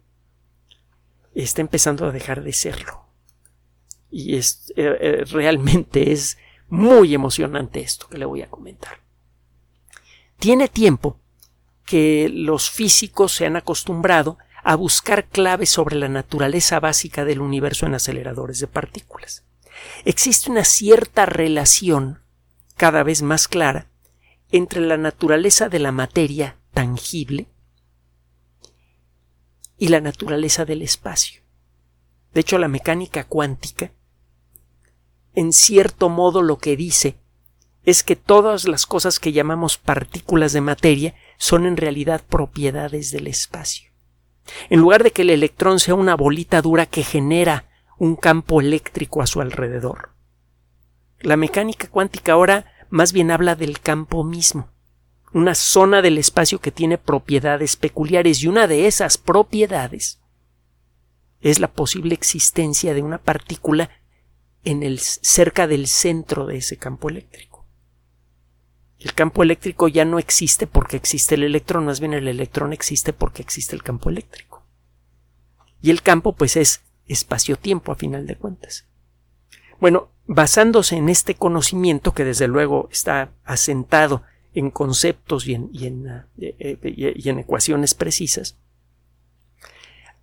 Está 1.35 1.61
empezando 1.61 2.07
a 2.07 2.13
dejar 2.13 2.43
de 2.43 2.53
serlo. 2.53 3.05
Y 4.11 4.37
es, 4.37 4.73
eh, 4.77 4.97
eh, 5.01 5.25
realmente 5.31 6.13
es 6.13 6.39
muy 6.69 7.15
emocionante 7.15 7.81
esto 7.81 8.09
que 8.09 8.19
le 8.19 8.25
voy 8.25 8.43
a 8.43 8.51
comentar. 8.51 9.01
Tiene 10.39 10.69
tiempo 10.69 11.21
que 11.85 12.29
los 12.31 12.71
físicos 12.71 13.33
se 13.33 13.47
han 13.47 13.57
acostumbrado 13.57 14.39
a 14.69 14.75
buscar 14.75 15.29
claves 15.29 15.71
sobre 15.71 15.95
la 15.95 16.09
naturaleza 16.09 16.81
básica 16.81 17.25
del 17.25 17.41
universo 17.41 17.87
en 17.87 17.95
aceleradores 17.95 18.59
de 18.59 18.67
partículas. 18.67 19.45
Existe 20.05 20.51
una 20.51 20.65
cierta 20.65 21.25
relación 21.25 22.21
cada 22.77 23.05
vez 23.05 23.23
más 23.23 23.47
clara 23.47 23.87
entre 24.51 24.81
la 24.81 24.97
naturaleza 24.97 25.69
de 25.69 25.79
la 25.79 25.93
materia 25.93 26.57
tangible 26.75 27.47
y 29.79 29.87
la 29.87 30.01
naturaleza 30.01 30.65
del 30.65 30.83
espacio. 30.83 31.43
De 32.35 32.41
hecho, 32.41 32.59
la 32.59 32.67
mecánica 32.67 33.23
cuántica, 33.23 33.93
en 35.35 35.53
cierto 35.53 36.09
modo, 36.09 36.43
lo 36.43 36.59
que 36.59 36.77
dice 36.77 37.21
es 37.85 38.03
que 38.03 38.17
todas 38.17 38.67
las 38.67 38.85
cosas 38.85 39.21
que 39.21 39.31
llamamos 39.31 39.79
partículas 39.79 40.53
de 40.53 40.61
materia 40.61 41.15
son 41.39 41.67
en 41.67 41.77
realidad 41.77 42.25
propiedades 42.29 43.13
del 43.13 43.29
espacio. 43.29 43.96
En 44.71 44.81
lugar 44.81 45.03
de 45.03 45.11
que 45.11 45.23
el 45.23 45.31
electrón 45.31 45.81
sea 45.81 45.95
una 45.95 46.15
bolita 46.15 46.63
dura 46.63 46.87
que 46.87 47.03
genera 47.03 47.67
un 47.99 48.17
campo 48.17 48.61
eléctrico 48.61 49.23
a 49.23 49.27
su 49.27 49.41
alrededor. 49.41 50.11
La 51.21 51.37
mecánica 51.37 51.89
cuántica 51.89 52.33
ahora 52.33 52.67
más 52.91 53.13
bien 53.13 53.31
habla 53.31 53.57
del 53.57 53.81
campo 53.81 54.23
mismo, 54.23 54.69
una 55.33 55.55
zona 55.55 56.03
del 56.03 56.19
espacio 56.19 56.61
que 56.61 56.71
tiene 56.71 56.99
propiedades 56.99 57.77
peculiares 57.77 58.43
y 58.43 58.49
una 58.49 58.67
de 58.67 58.87
esas 58.87 59.19
propiedades 59.19 60.21
es 61.41 61.59
la 61.59 61.69
posible 61.69 62.15
existencia 62.15 62.95
de 62.95 63.03
una 63.03 63.19
partícula 63.19 63.91
en 64.65 64.83
el 64.83 64.99
cerca 64.99 65.67
del 65.67 65.87
centro 65.87 66.47
de 66.47 66.59
ese 66.59 66.77
campo 66.77 67.09
eléctrico. 67.09 67.56
El 68.99 69.13
campo 69.13 69.43
eléctrico 69.43 69.89
ya 69.89 70.05
no 70.05 70.19
existe 70.19 70.67
porque 70.67 70.97
existe 70.97 71.35
el 71.35 71.45
electrón, 71.45 71.87
más 71.87 72.01
bien 72.01 72.15
el 72.15 72.29
electrón 72.29 72.73
existe 72.73 73.13
porque 73.13 73.43
existe 73.43 73.77
el 73.77 73.83
campo 73.83 74.09
eléctrico. 74.09 74.65
Y 75.83 75.91
el 75.91 76.03
campo 76.03 76.35
pues 76.35 76.57
es 76.57 76.83
espacio-tiempo 77.07 77.93
a 77.93 77.97
final 77.97 78.27
de 78.27 78.37
cuentas. 78.37 78.87
Bueno, 79.81 80.11
basándose 80.27 80.97
en 80.97 81.09
este 81.09 81.35
conocimiento 81.35 82.15
que 82.15 82.25
desde 82.25 82.49
luego 82.49 82.89
está 82.91 83.31
asentado 83.45 84.23
en 84.55 84.71
conceptos 84.71 85.47
y 85.47 85.55
en, 85.55 85.69
y 85.73 85.87
en, 85.87 86.09
eh, 86.39 86.57
eh, 86.59 87.39
ecuaciones 87.39 87.95
precisas, 87.95 88.57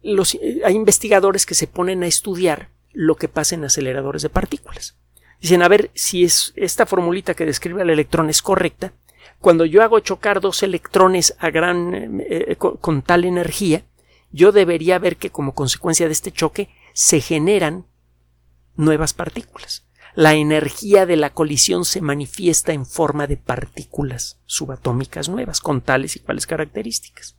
eh, 0.03 0.61
hay 0.65 0.75
investigadores 0.75 1.45
que 1.45 1.55
se 1.55 1.67
ponen 1.67 2.03
a 2.03 2.07
estudiar 2.07 2.69
lo 2.91 3.15
que 3.15 3.29
pasa 3.29 3.55
en 3.55 3.63
aceleradores 3.63 4.21
de 4.21 4.29
partículas. 4.29 4.97
Dicen, 5.43 5.61
a 5.61 5.67
ver, 5.67 5.91
si 5.93 6.23
es 6.23 6.53
esta 6.55 6.85
formulita 6.85 7.33
que 7.33 7.45
describe 7.45 7.81
al 7.81 7.89
electrón 7.89 8.29
es 8.29 8.41
correcta, 8.41 8.93
cuando 9.39 9.65
yo 9.65 9.83
hago 9.83 9.99
chocar 9.99 10.39
dos 10.39 10.63
electrones 10.63 11.35
a 11.37 11.49
gran, 11.49 12.21
eh, 12.21 12.45
eh, 12.47 12.55
con, 12.55 13.01
tal 13.01 13.25
energía, 13.25 13.83
yo 14.31 14.53
debería 14.53 14.99
ver 14.99 15.17
que 15.17 15.31
como 15.31 15.53
consecuencia 15.53 16.05
de 16.05 16.13
este 16.13 16.31
choque 16.31 16.69
se 16.93 17.19
generan 17.19 17.85
nuevas 18.77 19.13
partículas. 19.13 19.85
La 20.15 20.33
energía 20.33 21.05
de 21.05 21.17
la 21.17 21.31
colisión 21.31 21.83
se 21.83 21.99
manifiesta 21.99 22.71
en 22.71 22.85
forma 22.85 23.27
de 23.27 23.35
partículas 23.35 24.39
subatómicas 24.45 25.27
nuevas, 25.27 25.59
con 25.59 25.81
tales 25.81 26.15
y 26.15 26.19
cuales 26.19 26.47
características. 26.47 27.35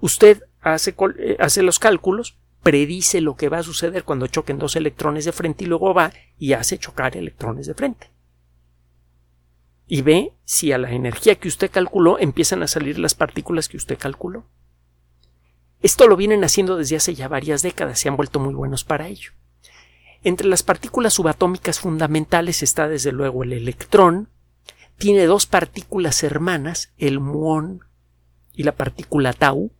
Usted 0.00 0.44
hace, 0.60 0.94
eh, 1.18 1.36
hace 1.40 1.64
los 1.64 1.80
cálculos, 1.80 2.36
predice 2.66 3.20
lo 3.20 3.36
que 3.36 3.48
va 3.48 3.58
a 3.58 3.62
suceder 3.62 4.02
cuando 4.02 4.26
choquen 4.26 4.58
dos 4.58 4.74
electrones 4.74 5.24
de 5.24 5.30
frente 5.30 5.62
y 5.62 5.68
luego 5.68 5.94
va 5.94 6.12
y 6.36 6.54
hace 6.54 6.78
chocar 6.78 7.16
electrones 7.16 7.68
de 7.68 7.74
frente. 7.74 8.10
Y 9.86 10.02
ve 10.02 10.32
si 10.44 10.72
a 10.72 10.78
la 10.78 10.90
energía 10.90 11.36
que 11.36 11.46
usted 11.46 11.70
calculó 11.70 12.18
empiezan 12.18 12.64
a 12.64 12.66
salir 12.66 12.98
las 12.98 13.14
partículas 13.14 13.68
que 13.68 13.76
usted 13.76 13.96
calculó. 13.96 14.48
Esto 15.80 16.08
lo 16.08 16.16
vienen 16.16 16.42
haciendo 16.42 16.76
desde 16.76 16.96
hace 16.96 17.14
ya 17.14 17.28
varias 17.28 17.62
décadas, 17.62 18.00
se 18.00 18.08
han 18.08 18.16
vuelto 18.16 18.40
muy 18.40 18.52
buenos 18.52 18.82
para 18.82 19.06
ello. 19.06 19.30
Entre 20.24 20.48
las 20.48 20.64
partículas 20.64 21.14
subatómicas 21.14 21.78
fundamentales 21.78 22.64
está 22.64 22.88
desde 22.88 23.12
luego 23.12 23.44
el 23.44 23.52
electrón, 23.52 24.28
tiene 24.98 25.26
dos 25.26 25.46
partículas 25.46 26.20
hermanas, 26.24 26.92
el 26.98 27.20
muón 27.20 27.84
y 28.52 28.64
la 28.64 28.72
partícula 28.72 29.34
tau, 29.34 29.70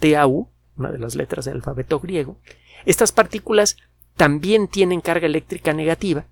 tau, 0.00 0.48
una 0.78 0.90
de 0.90 0.98
las 0.98 1.14
letras 1.14 1.44
del 1.44 1.56
alfabeto 1.56 2.00
griego, 2.00 2.38
estas 2.84 3.12
partículas 3.12 3.76
también 4.16 4.68
tienen 4.68 5.00
carga 5.00 5.26
eléctrica 5.26 5.72
negativa, 5.72 6.26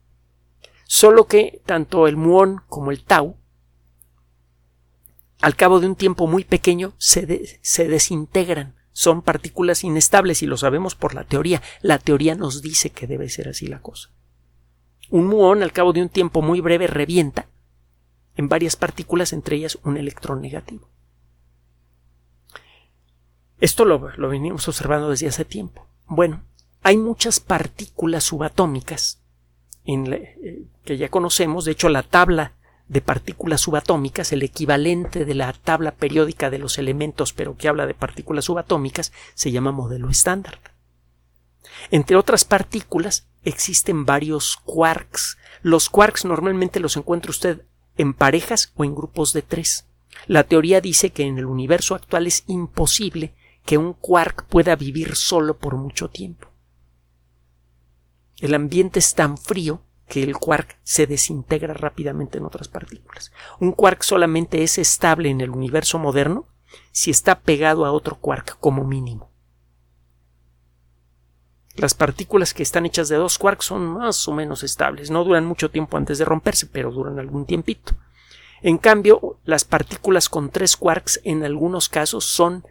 solo 0.84 1.26
que 1.26 1.60
tanto 1.66 2.06
el 2.06 2.16
muón 2.16 2.62
como 2.68 2.90
el 2.90 3.04
tau, 3.04 3.36
al 5.40 5.54
cabo 5.54 5.80
de 5.80 5.86
un 5.86 5.96
tiempo 5.96 6.26
muy 6.26 6.44
pequeño, 6.44 6.94
se, 6.96 7.58
se 7.60 7.88
desintegran. 7.88 8.74
Son 8.92 9.20
partículas 9.20 9.84
inestables 9.84 10.42
y 10.42 10.46
lo 10.46 10.56
sabemos 10.56 10.94
por 10.94 11.14
la 11.14 11.24
teoría. 11.24 11.60
La 11.82 11.98
teoría 11.98 12.34
nos 12.34 12.62
dice 12.62 12.88
que 12.88 13.06
debe 13.06 13.28
ser 13.28 13.48
así 13.48 13.66
la 13.66 13.82
cosa. 13.82 14.10
Un 15.10 15.26
muón 15.26 15.62
al 15.62 15.72
cabo 15.72 15.92
de 15.92 16.00
un 16.00 16.08
tiempo 16.08 16.40
muy 16.40 16.62
breve 16.62 16.86
revienta 16.86 17.46
en 18.36 18.48
varias 18.48 18.76
partículas, 18.76 19.32
entre 19.32 19.56
ellas 19.56 19.78
un 19.84 19.98
electrón 19.98 20.40
negativo. 20.40 20.88
Esto 23.60 23.84
lo, 23.84 24.00
venimos 24.28 24.68
observando 24.68 25.10
desde 25.10 25.28
hace 25.28 25.44
tiempo. 25.44 25.86
Bueno, 26.06 26.44
hay 26.82 26.96
muchas 26.96 27.40
partículas 27.40 28.24
subatómicas 28.24 29.22
eh, 29.86 30.66
que 30.84 30.96
ya 30.98 31.08
conocemos. 31.08 31.64
De 31.64 31.72
hecho, 31.72 31.88
la 31.88 32.02
tabla 32.02 32.52
de 32.88 33.00
partículas 33.00 33.62
subatómicas, 33.62 34.32
el 34.32 34.42
equivalente 34.42 35.24
de 35.24 35.34
la 35.34 35.52
tabla 35.52 35.92
periódica 35.92 36.50
de 36.50 36.58
los 36.58 36.78
elementos, 36.78 37.32
pero 37.32 37.56
que 37.56 37.68
habla 37.68 37.86
de 37.86 37.94
partículas 37.94 38.44
subatómicas, 38.44 39.12
se 39.34 39.50
llama 39.50 39.72
modelo 39.72 40.10
estándar. 40.10 40.60
Entre 41.90 42.16
otras 42.16 42.44
partículas 42.44 43.26
existen 43.42 44.04
varios 44.04 44.56
quarks. 44.64 45.38
Los 45.62 45.88
quarks 45.88 46.24
normalmente 46.24 46.78
los 46.78 46.96
encuentra 46.96 47.30
usted 47.30 47.62
en 47.96 48.12
parejas 48.12 48.72
o 48.76 48.84
en 48.84 48.94
grupos 48.94 49.32
de 49.32 49.42
tres. 49.42 49.86
La 50.26 50.44
teoría 50.44 50.80
dice 50.80 51.10
que 51.10 51.24
en 51.24 51.38
el 51.38 51.46
universo 51.46 51.94
actual 51.94 52.26
es 52.26 52.44
imposible 52.46 53.34
que 53.66 53.76
un 53.76 53.92
quark 53.92 54.46
pueda 54.46 54.76
vivir 54.76 55.16
solo 55.16 55.58
por 55.58 55.76
mucho 55.76 56.08
tiempo. 56.08 56.48
El 58.38 58.54
ambiente 58.54 59.00
es 59.00 59.14
tan 59.14 59.36
frío 59.36 59.82
que 60.08 60.22
el 60.22 60.36
quark 60.36 60.78
se 60.84 61.06
desintegra 61.06 61.74
rápidamente 61.74 62.38
en 62.38 62.44
otras 62.44 62.68
partículas. 62.68 63.32
Un 63.58 63.72
quark 63.72 64.02
solamente 64.02 64.62
es 64.62 64.78
estable 64.78 65.30
en 65.30 65.40
el 65.40 65.50
universo 65.50 65.98
moderno 65.98 66.46
si 66.92 67.10
está 67.10 67.40
pegado 67.40 67.84
a 67.84 67.92
otro 67.92 68.16
quark 68.20 68.58
como 68.60 68.84
mínimo. 68.84 69.30
Las 71.74 71.94
partículas 71.94 72.54
que 72.54 72.62
están 72.62 72.86
hechas 72.86 73.08
de 73.08 73.16
dos 73.16 73.36
quarks 73.36 73.66
son 73.66 73.86
más 73.86 74.26
o 74.28 74.32
menos 74.32 74.62
estables, 74.62 75.10
no 75.10 75.24
duran 75.24 75.44
mucho 75.44 75.70
tiempo 75.70 75.96
antes 75.96 76.18
de 76.18 76.24
romperse, 76.24 76.66
pero 76.66 76.90
duran 76.90 77.18
algún 77.18 77.44
tiempito. 77.44 77.94
En 78.62 78.78
cambio, 78.78 79.38
las 79.44 79.64
partículas 79.64 80.28
con 80.28 80.50
tres 80.50 80.76
quarks 80.76 81.20
en 81.24 81.44
algunos 81.44 81.88
casos 81.88 82.24
son 82.24 82.64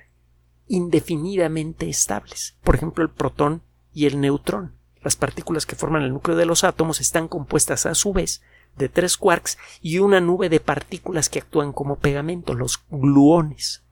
indefinidamente 0.67 1.89
estables. 1.89 2.55
Por 2.63 2.75
ejemplo, 2.75 3.03
el 3.03 3.09
protón 3.09 3.61
y 3.93 4.05
el 4.05 4.19
neutrón. 4.19 4.75
Las 5.01 5.15
partículas 5.15 5.65
que 5.65 5.75
forman 5.75 6.01
el 6.01 6.13
núcleo 6.13 6.35
de 6.35 6.45
los 6.45 6.63
átomos 6.63 6.99
están 6.99 7.27
compuestas 7.27 7.85
a 7.85 7.93
su 7.93 8.13
vez 8.13 8.41
de 8.75 8.89
tres 8.89 9.17
quarks 9.17 9.57
y 9.81 9.99
una 9.99 10.19
nube 10.19 10.49
de 10.49 10.59
partículas 10.59 11.29
que 11.29 11.39
actúan 11.39 11.73
como 11.73 11.97
pegamento, 11.97 12.53
los 12.53 12.83
gluones. 12.89 13.83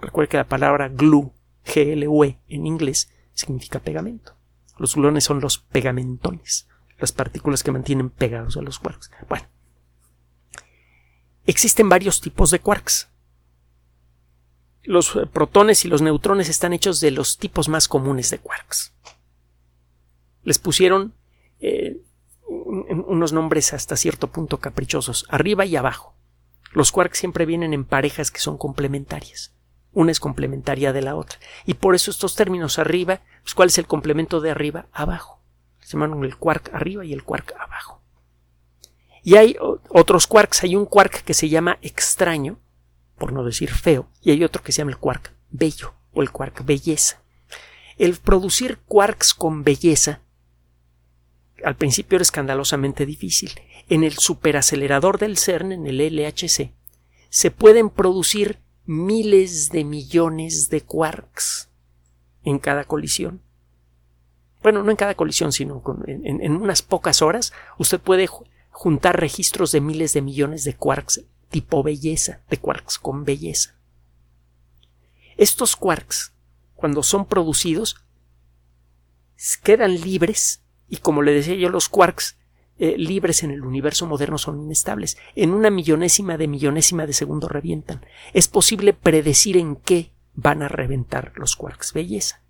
Recuerde 0.00 0.28
que 0.28 0.36
la 0.36 0.48
palabra 0.48 0.88
glue, 0.88 1.32
G-L-U-E 1.64 2.38
en 2.48 2.66
inglés, 2.66 3.10
significa 3.32 3.78
pegamento. 3.78 4.34
Los 4.78 4.94
gluones 4.94 5.24
son 5.24 5.40
los 5.40 5.58
pegamentones, 5.58 6.68
las 6.98 7.12
partículas 7.12 7.62
que 7.62 7.72
mantienen 7.72 8.10
pegados 8.10 8.56
a 8.56 8.62
los 8.62 8.78
quarks. 8.78 9.10
Bueno, 9.28 9.46
existen 11.46 11.88
varios 11.88 12.20
tipos 12.20 12.50
de 12.50 12.60
quarks 12.60 13.09
los 14.82 15.18
protones 15.32 15.84
y 15.84 15.88
los 15.88 16.02
neutrones 16.02 16.48
están 16.48 16.72
hechos 16.72 17.00
de 17.00 17.10
los 17.10 17.38
tipos 17.38 17.68
más 17.68 17.88
comunes 17.88 18.30
de 18.30 18.38
quarks. 18.38 18.94
Les 20.42 20.58
pusieron 20.58 21.14
eh, 21.60 22.00
unos 22.46 23.32
nombres 23.32 23.72
hasta 23.72 23.96
cierto 23.96 24.28
punto 24.28 24.58
caprichosos, 24.58 25.26
arriba 25.28 25.64
y 25.66 25.76
abajo. 25.76 26.14
Los 26.72 26.92
quarks 26.92 27.18
siempre 27.18 27.46
vienen 27.46 27.74
en 27.74 27.84
parejas 27.84 28.30
que 28.30 28.40
son 28.40 28.56
complementarias. 28.56 29.52
Una 29.92 30.12
es 30.12 30.20
complementaria 30.20 30.92
de 30.92 31.02
la 31.02 31.16
otra. 31.16 31.38
Y 31.66 31.74
por 31.74 31.94
eso 31.94 32.10
estos 32.10 32.36
términos 32.36 32.78
arriba, 32.78 33.20
pues, 33.42 33.54
¿cuál 33.54 33.68
es 33.68 33.78
el 33.78 33.86
complemento 33.86 34.40
de 34.40 34.50
arriba? 34.50 34.86
Abajo. 34.92 35.40
Se 35.80 35.92
llaman 35.98 36.22
el 36.22 36.36
quark 36.36 36.72
arriba 36.72 37.04
y 37.04 37.12
el 37.12 37.24
quark 37.24 37.54
abajo. 37.58 38.00
Y 39.24 39.34
hay 39.34 39.56
otros 39.88 40.26
quarks. 40.28 40.62
Hay 40.62 40.76
un 40.76 40.86
quark 40.86 41.24
que 41.24 41.34
se 41.34 41.48
llama 41.48 41.78
extraño, 41.82 42.58
por 43.20 43.34
no 43.34 43.44
decir 43.44 43.70
feo, 43.70 44.08
y 44.22 44.30
hay 44.30 44.42
otro 44.42 44.62
que 44.62 44.72
se 44.72 44.78
llama 44.78 44.92
el 44.92 44.96
quark 44.96 45.34
bello 45.50 45.92
o 46.14 46.22
el 46.22 46.32
quark 46.32 46.64
belleza. 46.64 47.20
El 47.98 48.16
producir 48.16 48.78
quarks 48.86 49.34
con 49.34 49.62
belleza 49.62 50.22
al 51.62 51.76
principio 51.76 52.16
era 52.16 52.22
escandalosamente 52.22 53.04
difícil. 53.04 53.50
En 53.90 54.04
el 54.04 54.14
superacelerador 54.14 55.18
del 55.18 55.36
CERN, 55.36 55.72
en 55.72 55.86
el 55.86 55.98
LHC, 55.98 56.72
se 57.28 57.50
pueden 57.50 57.90
producir 57.90 58.58
miles 58.86 59.70
de 59.70 59.84
millones 59.84 60.70
de 60.70 60.80
quarks 60.80 61.68
en 62.42 62.58
cada 62.58 62.84
colisión. 62.84 63.42
Bueno, 64.62 64.82
no 64.82 64.90
en 64.90 64.96
cada 64.96 65.14
colisión, 65.14 65.52
sino 65.52 65.82
en, 66.06 66.56
unas 66.56 66.80
pocas 66.80 67.20
horas 67.20 67.52
usted 67.76 68.00
puede 68.00 68.30
juntar 68.70 69.20
registros 69.20 69.72
de 69.72 69.82
miles 69.82 70.14
de 70.14 70.22
millones 70.22 70.64
de 70.64 70.74
quarks 70.74 71.22
tipo 71.50 71.82
belleza, 71.82 72.40
de 72.48 72.56
quarks 72.56 72.98
con 72.98 73.24
belleza. 73.24 73.74
Estos 75.36 75.76
quarks, 75.76 76.32
cuando 76.74 77.02
son 77.02 77.26
producidos, 77.26 77.96
quedan 79.62 80.00
libres 80.00 80.62
y 80.88 80.98
como 80.98 81.22
le 81.22 81.32
decía 81.32 81.54
yo, 81.54 81.68
los 81.68 81.88
quarks 81.88 82.36
eh, 82.78 82.96
libres 82.96 83.42
en 83.42 83.50
el 83.50 83.62
universo 83.62 84.06
moderno 84.06 84.38
son 84.38 84.60
inestables. 84.60 85.18
En 85.34 85.52
una 85.52 85.70
millonésima 85.70 86.36
de 86.36 86.48
millonésima 86.48 87.06
de 87.06 87.12
segundo 87.12 87.48
revientan. 87.48 88.04
Es 88.32 88.48
posible 88.48 88.92
predecir 88.92 89.56
en 89.56 89.76
qué 89.76 90.12
van 90.34 90.62
a 90.62 90.68
reventar 90.68 91.32
los 91.36 91.56
quarks 91.56 91.92
belleza. 91.92 92.42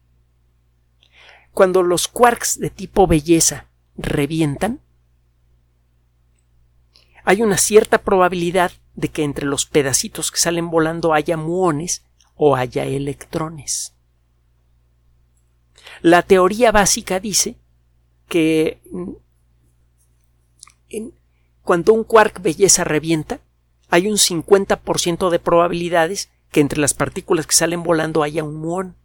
Cuando 1.52 1.83
los 1.83 2.07
quarks 2.07 2.59
de 2.59 2.71
tipo 2.71 3.07
belleza 3.07 3.66
revientan, 3.97 4.80
hay 7.24 7.42
una 7.42 7.56
cierta 7.56 7.98
probabilidad 7.98 8.72
de 8.94 9.08
que 9.08 9.22
entre 9.22 9.46
los 9.46 9.66
pedacitos 9.66 10.30
que 10.30 10.38
salen 10.38 10.70
volando 10.70 11.12
haya 11.12 11.36
muones 11.36 12.04
o 12.34 12.56
haya 12.56 12.84
electrones. 12.84 13.94
La 16.02 16.22
teoría 16.22 16.72
básica 16.72 17.20
dice 17.20 17.56
que 18.28 18.80
cuando 21.62 21.92
un 21.92 22.04
quark 22.04 22.40
belleza 22.40 22.84
revienta, 22.84 23.40
hay 23.90 24.06
un 24.06 24.16
50% 24.16 25.30
de 25.30 25.38
probabilidades 25.38 26.30
que 26.50 26.60
entre 26.60 26.80
las 26.80 26.94
partículas 26.94 27.46
que 27.46 27.54
salen 27.54 27.82
volando 27.82 28.22
haya 28.22 28.44
un 28.44 28.56
muón 28.56 28.96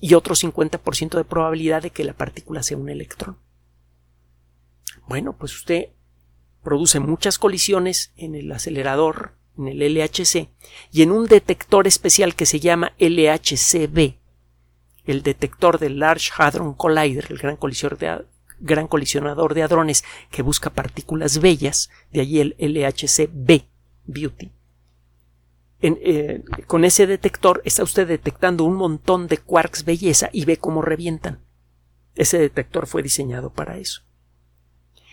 y 0.00 0.14
otro 0.14 0.34
50% 0.34 1.16
de 1.16 1.24
probabilidad 1.24 1.82
de 1.82 1.90
que 1.90 2.04
la 2.04 2.14
partícula 2.14 2.62
sea 2.62 2.76
un 2.76 2.88
electrón. 2.88 3.38
Bueno, 5.06 5.34
pues 5.34 5.54
usted 5.54 5.90
produce 6.62 7.00
muchas 7.00 7.38
colisiones 7.38 8.12
en 8.16 8.34
el 8.34 8.50
acelerador, 8.52 9.32
en 9.58 9.68
el 9.68 9.94
LHC, 9.94 10.48
y 10.90 11.02
en 11.02 11.10
un 11.10 11.26
detector 11.26 11.86
especial 11.86 12.34
que 12.34 12.46
se 12.46 12.60
llama 12.60 12.92
LHCb, 12.98 14.16
el 15.04 15.22
detector 15.22 15.78
del 15.78 15.98
Large 15.98 16.30
Hadron 16.36 16.74
Collider, 16.74 17.26
el 17.30 17.38
gran 17.38 18.86
colisionador 18.86 19.54
de, 19.54 19.62
hadrones 19.62 20.04
que 20.30 20.42
busca 20.42 20.70
partículas 20.70 21.40
bellas, 21.40 21.90
de 22.12 22.20
allí 22.20 22.40
el 22.40 22.56
LHC-B, 22.58 23.66
Beauty. 24.06 24.52
Eh, 25.84 26.44
con 26.68 26.84
ese 26.84 27.08
detector 27.08 27.60
está 27.64 27.82
usted 27.82 28.06
detectando 28.06 28.62
un 28.62 28.76
montón 28.76 29.26
de 29.26 29.38
quarks 29.38 29.84
belleza 29.84 30.30
y 30.32 30.44
ve 30.44 30.56
cómo 30.56 30.80
revientan. 30.80 31.40
Ese 32.14 32.38
detector 32.38 32.86
fue 32.86 33.02
diseñado 33.02 33.50
para 33.50 33.78
eso. 33.78 34.02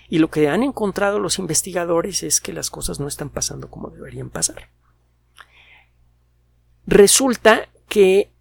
Y 0.09 0.17
lo 0.17 0.29
que 0.29 0.49
han 0.49 0.63
encontrado 0.63 1.19
los 1.19 1.37
investigadores 1.37 2.23
es 2.23 2.41
que 2.41 2.51
las 2.51 2.71
cosas 2.71 2.99
no 2.99 3.07
están 3.07 3.29
pasando 3.29 3.69
como 3.69 3.91
deberían 3.91 4.29
pasar. 4.29 4.69
Resulta 6.87 7.69
que 7.87 8.31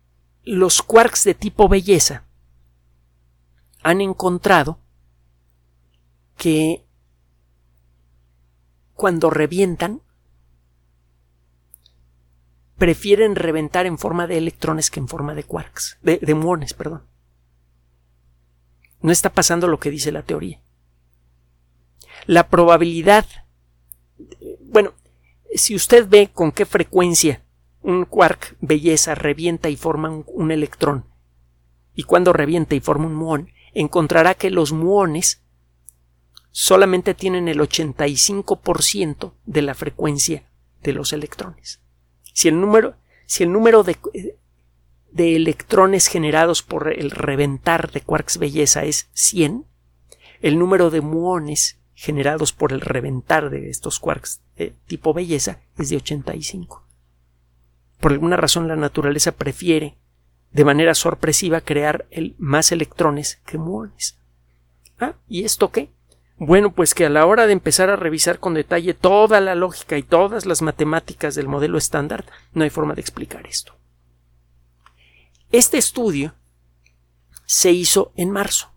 los 0.44 0.80
quarks 0.80 1.24
de 1.24 1.34
tipo 1.34 1.68
belleza 1.68 2.24
han 3.82 4.00
encontrado 4.00 4.78
que 6.38 6.86
cuando 8.94 9.28
revientan 9.28 10.00
prefieren 12.78 13.36
reventar 13.36 13.84
en 13.84 13.98
forma 13.98 14.26
de 14.26 14.38
electrones 14.38 14.90
que 14.90 15.00
en 15.00 15.08
forma 15.08 15.34
de 15.34 15.44
quarks, 15.44 15.98
de, 16.00 16.18
de 16.18 16.34
muones, 16.34 16.72
perdón. 16.72 17.02
No 19.02 19.12
está 19.12 19.30
pasando 19.30 19.68
lo 19.68 19.78
que 19.78 19.90
dice 19.90 20.12
la 20.12 20.22
teoría. 20.22 20.60
La 22.28 22.50
probabilidad, 22.50 23.24
bueno, 24.60 24.92
si 25.54 25.74
usted 25.74 26.06
ve 26.06 26.28
con 26.30 26.52
qué 26.52 26.66
frecuencia 26.66 27.42
un 27.80 28.04
quark 28.04 28.54
belleza 28.60 29.14
revienta 29.14 29.70
y 29.70 29.76
forma 29.76 30.10
un, 30.26 30.50
electrón, 30.50 31.06
y 31.94 32.02
cuando 32.02 32.34
revienta 32.34 32.74
y 32.74 32.80
forma 32.80 33.06
un 33.06 33.14
muón, 33.14 33.48
encontrará 33.72 34.34
que 34.34 34.50
los 34.50 34.72
muones 34.72 35.40
solamente 36.50 37.14
tienen 37.14 37.48
el 37.48 37.60
85% 37.60 39.32
de 39.46 39.62
la 39.62 39.72
frecuencia 39.72 40.42
de 40.82 40.92
los 40.92 41.14
electrones. 41.14 41.80
Si 42.34 42.48
el 42.48 42.60
número, 42.60 42.96
si 43.24 43.44
el 43.44 43.52
número 43.52 43.84
de, 43.84 43.96
de, 45.12 45.34
electrones 45.34 46.08
generados 46.08 46.62
por 46.62 46.92
el 46.92 47.10
reventar 47.10 47.90
de 47.90 48.02
quarks 48.02 48.36
belleza 48.36 48.84
es 48.84 49.08
100, 49.14 49.64
el 50.42 50.58
número 50.58 50.90
de 50.90 51.00
muones 51.00 51.77
generados 51.98 52.52
por 52.52 52.72
el 52.72 52.80
reventar 52.80 53.50
de 53.50 53.70
estos 53.70 53.98
quarks 53.98 54.40
de 54.56 54.72
tipo 54.86 55.12
belleza 55.12 55.58
es 55.78 55.88
de 55.88 55.96
85. 55.96 56.84
Por 57.98 58.12
alguna 58.12 58.36
razón 58.36 58.68
la 58.68 58.76
naturaleza 58.76 59.32
prefiere 59.32 59.96
de 60.52 60.64
manera 60.64 60.94
sorpresiva 60.94 61.60
crear 61.60 62.06
el, 62.12 62.36
más 62.38 62.70
electrones 62.70 63.40
que 63.44 63.58
muones. 63.58 64.16
Ah, 65.00 65.14
¿y 65.26 65.42
esto 65.42 65.72
qué? 65.72 65.90
Bueno, 66.36 66.72
pues 66.72 66.94
que 66.94 67.04
a 67.04 67.10
la 67.10 67.26
hora 67.26 67.48
de 67.48 67.52
empezar 67.52 67.90
a 67.90 67.96
revisar 67.96 68.38
con 68.38 68.54
detalle 68.54 68.94
toda 68.94 69.40
la 69.40 69.56
lógica 69.56 69.98
y 69.98 70.04
todas 70.04 70.46
las 70.46 70.62
matemáticas 70.62 71.34
del 71.34 71.48
modelo 71.48 71.78
estándar, 71.78 72.26
no 72.52 72.62
hay 72.62 72.70
forma 72.70 72.94
de 72.94 73.00
explicar 73.00 73.44
esto. 73.48 73.74
Este 75.50 75.78
estudio 75.78 76.36
se 77.44 77.72
hizo 77.72 78.12
en 78.14 78.30
marzo 78.30 78.70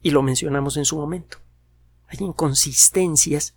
y 0.00 0.10
lo 0.10 0.22
mencionamos 0.22 0.78
en 0.78 0.86
su 0.86 0.96
momento. 0.96 1.36
Hay 2.08 2.18
inconsistencias 2.20 3.54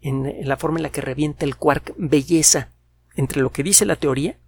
en 0.00 0.48
la 0.48 0.56
forma 0.56 0.78
en 0.78 0.84
la 0.84 0.90
que 0.90 1.00
revienta 1.00 1.44
el 1.44 1.56
quark 1.56 1.94
belleza 1.96 2.70
entre 3.16 3.40
lo 3.42 3.50
que 3.50 3.62
dice 3.62 3.84
la 3.84 3.96
teoría 3.96 4.38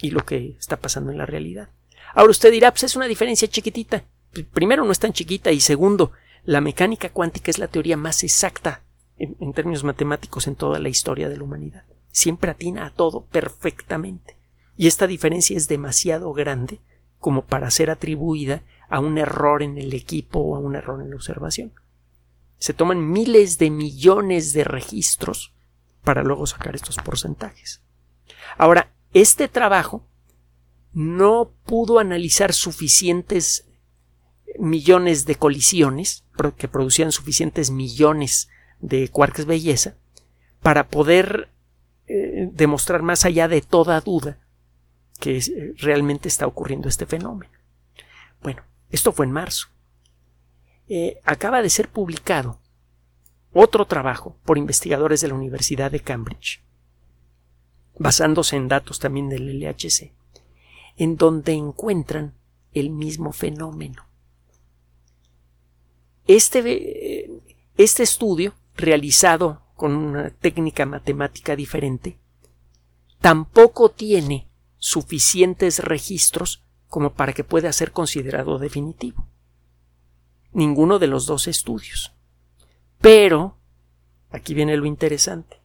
y 0.00 0.10
lo 0.10 0.24
que 0.24 0.56
está 0.58 0.78
pasando 0.78 1.10
en 1.10 1.18
la 1.18 1.26
realidad. 1.26 1.68
Ahora 2.14 2.30
usted 2.30 2.50
dirá, 2.50 2.70
pues 2.70 2.84
es 2.84 2.96
una 2.96 3.06
diferencia 3.06 3.48
chiquitita. 3.48 4.04
Primero, 4.52 4.84
no 4.84 4.92
es 4.92 4.98
tan 4.98 5.12
chiquita 5.12 5.52
y 5.52 5.60
segundo, 5.60 6.12
la 6.44 6.60
mecánica 6.60 7.10
cuántica 7.10 7.50
es 7.50 7.58
la 7.58 7.68
teoría 7.68 7.96
más 7.96 8.24
exacta 8.24 8.82
en, 9.18 9.36
en 9.40 9.52
términos 9.52 9.84
matemáticos 9.84 10.46
en 10.46 10.54
toda 10.54 10.78
la 10.78 10.88
historia 10.88 11.28
de 11.28 11.36
la 11.36 11.44
humanidad. 11.44 11.84
Siempre 12.10 12.50
atina 12.50 12.86
a 12.86 12.90
todo 12.90 13.26
perfectamente. 13.26 14.36
Y 14.76 14.86
esta 14.86 15.06
diferencia 15.06 15.56
es 15.56 15.68
demasiado 15.68 16.32
grande 16.32 16.80
como 17.18 17.44
para 17.44 17.70
ser 17.70 17.90
atribuida 17.90 18.62
a 18.88 19.00
un 19.00 19.18
error 19.18 19.62
en 19.62 19.78
el 19.78 19.92
equipo 19.94 20.38
o 20.40 20.56
a 20.56 20.60
un 20.60 20.76
error 20.76 21.02
en 21.02 21.10
la 21.10 21.16
observación. 21.16 21.72
Se 22.58 22.72
toman 22.72 23.10
miles 23.10 23.58
de 23.58 23.70
millones 23.70 24.52
de 24.52 24.64
registros 24.64 25.54
para 26.02 26.22
luego 26.22 26.46
sacar 26.46 26.74
estos 26.74 26.96
porcentajes. 26.96 27.82
Ahora, 28.56 28.92
este 29.12 29.48
trabajo 29.48 30.06
no 30.92 31.52
pudo 31.64 31.98
analizar 31.98 32.52
suficientes 32.52 33.66
millones 34.58 35.26
de 35.26 35.34
colisiones 35.34 36.24
que 36.56 36.68
producían 36.68 37.12
suficientes 37.12 37.70
millones 37.70 38.48
de 38.80 39.08
quarks 39.08 39.46
belleza 39.46 39.96
para 40.62 40.88
poder 40.88 41.50
eh, 42.06 42.48
demostrar 42.52 43.02
más 43.02 43.24
allá 43.24 43.48
de 43.48 43.60
toda 43.60 44.00
duda 44.00 44.38
que 45.20 45.38
eh, 45.38 45.74
realmente 45.78 46.28
está 46.28 46.46
ocurriendo 46.46 46.88
este 46.88 47.06
fenómeno. 47.06 47.52
Bueno, 48.42 48.62
esto 48.90 49.12
fue 49.12 49.26
en 49.26 49.32
marzo. 49.32 49.68
Eh, 50.88 51.20
acaba 51.24 51.62
de 51.62 51.70
ser 51.70 51.88
publicado 51.88 52.60
otro 53.52 53.86
trabajo 53.86 54.36
por 54.44 54.58
investigadores 54.58 55.20
de 55.20 55.28
la 55.28 55.34
Universidad 55.34 55.90
de 55.90 56.00
Cambridge 56.00 56.66
basándose 57.98 58.56
en 58.56 58.68
datos 58.68 58.98
también 58.98 59.28
del 59.28 59.60
LHC, 59.60 60.12
en 60.96 61.16
donde 61.16 61.52
encuentran 61.52 62.34
el 62.72 62.90
mismo 62.90 63.32
fenómeno. 63.32 64.06
Este, 66.26 67.30
este 67.76 68.02
estudio, 68.02 68.54
realizado 68.74 69.62
con 69.74 69.94
una 69.94 70.30
técnica 70.30 70.84
matemática 70.84 71.56
diferente, 71.56 72.18
tampoco 73.20 73.90
tiene 73.90 74.48
suficientes 74.78 75.78
registros 75.78 76.64
como 76.88 77.14
para 77.14 77.32
que 77.32 77.44
pueda 77.44 77.72
ser 77.72 77.92
considerado 77.92 78.58
definitivo. 78.58 79.26
Ninguno 80.56 80.98
de 80.98 81.06
los 81.06 81.26
dos 81.26 81.48
estudios. 81.48 82.14
Pero, 82.98 83.58
aquí 84.30 84.54
viene 84.54 84.74
lo 84.78 84.86
interesante. 84.86 85.60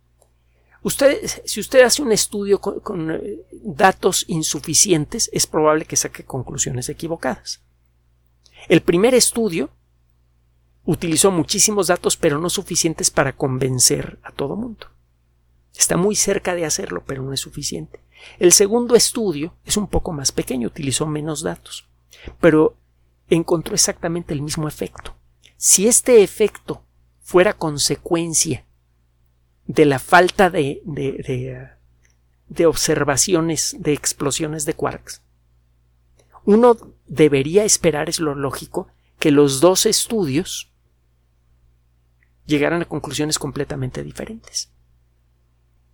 Usted, 0.84 1.18
si 1.46 1.62
usted 1.62 1.84
hace 1.84 2.02
un 2.02 2.12
estudio 2.12 2.60
con, 2.60 3.12
eh, 3.12 3.40
datos 3.64 4.26
insuficientes, 4.28 5.30
es 5.32 5.48
probable 5.48 5.86
que 5.86 5.96
saque 5.96 6.26
conclusiones 6.26 6.90
equivocadas. 6.90 7.62
El 8.68 8.82
primer 8.82 9.16
estudio 9.16 9.70
utilizó 10.84 11.32
muchísimos 11.32 11.88
datos, 11.88 12.18
pero 12.18 12.38
no 12.38 12.50
suficientes 12.50 13.10
para 13.12 13.32
convencer 13.32 14.20
a 14.24 14.34
todo 14.34 14.58
mundo. 14.58 14.88
Está 15.74 15.96
muy 15.96 16.18
cerca 16.18 16.54
de 16.54 16.66
hacerlo, 16.66 17.06
pero 17.08 17.24
no 17.24 17.32
es 17.32 17.40
suficiente. 17.40 18.02
El 18.40 18.52
segundo 18.52 18.96
estudio 18.96 19.54
es 19.64 19.78
un 19.78 19.88
poco 19.88 20.12
más 20.12 20.34
pequeño, 20.34 20.68
utilizó 20.68 21.06
menos 21.06 21.44
datos, 21.44 21.88
pero 22.42 22.76
encontró 23.36 23.74
exactamente 23.74 24.34
el 24.34 24.42
mismo 24.42 24.68
efecto. 24.68 25.16
Si 25.58 25.88
este 25.88 26.22
efecto 26.22 26.84
fuera 27.22 27.54
consecuencia 27.54 28.66
de 29.66 29.86
la 29.86 30.00
falta 30.00 30.50
de, 30.50 30.82
de, 30.86 32.66
observaciones 32.66 33.78
de 33.80 33.94
explosiones 33.94 34.66
de 34.66 34.74
quarks, 34.74 35.22
uno 36.44 36.78
debería 37.08 37.64
esperar, 37.64 38.10
es 38.10 38.20
lo 38.20 38.36
lógico, 38.36 38.90
que 39.18 39.32
los 39.32 39.62
dos 39.62 39.86
estudios 39.86 40.72
llegaran 42.46 42.82
a 42.82 42.86
conclusiones 42.86 43.40
completamente 43.40 44.04
diferentes. 44.04 44.72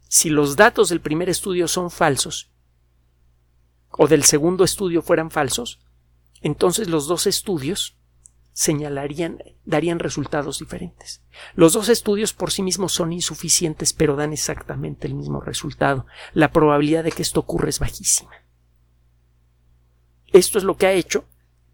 Si 0.08 0.30
los 0.30 0.56
datos 0.56 0.89
del 0.89 1.02
primer 1.02 1.30
estudio 1.30 1.67
son 1.67 1.91
falsos 1.91 2.50
o 3.91 4.08
del 4.08 4.23
segundo 4.23 4.63
estudio 4.63 5.02
fueran 5.02 5.30
falsos, 5.30 5.80
entonces 6.41 6.89
los 6.89 7.08
dos 7.08 7.28
estudios 7.28 7.97
señalarían, 8.54 9.38
darían 9.65 10.00
resultados 10.00 10.60
diferentes. 10.60 11.21
Los 11.54 11.73
dos 11.73 11.89
estudios 11.89 12.34
por 12.34 12.52
sí 12.52 12.63
mismos 12.63 12.91
son 12.91 13.13
insuficientes, 13.13 13.93
pero 13.93 14.15
dan 14.15 14.34
exactamente 14.34 15.08
el 15.08 15.13
mismo 15.13 15.41
resultado. 15.41 16.08
La 16.34 16.52
probabilidad 16.52 17.04
de 17.04 17.12
que 17.12 17.21
esto 17.21 17.39
ocurra 17.39 17.69
es 17.69 17.80
bajísima. 17.80 18.32
Esto 20.34 20.58
es 20.58 20.63
lo 20.63 20.76
que 20.76 20.88
ha 20.88 20.93
hecho 20.93 21.26